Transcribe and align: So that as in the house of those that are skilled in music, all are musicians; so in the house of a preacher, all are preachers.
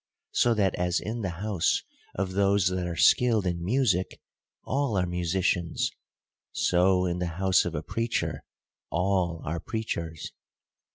So 0.31 0.55
that 0.55 0.73
as 0.79 0.99
in 0.99 1.21
the 1.21 1.29
house 1.45 1.83
of 2.15 2.31
those 2.31 2.69
that 2.69 2.87
are 2.87 2.95
skilled 2.95 3.45
in 3.45 3.63
music, 3.63 4.19
all 4.63 4.97
are 4.97 5.05
musicians; 5.05 5.91
so 6.51 7.05
in 7.05 7.19
the 7.19 7.27
house 7.37 7.65
of 7.65 7.75
a 7.75 7.83
preacher, 7.83 8.43
all 8.89 9.43
are 9.45 9.59
preachers. 9.59 10.31